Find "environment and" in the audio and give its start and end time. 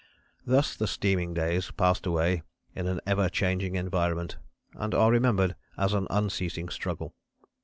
3.75-4.95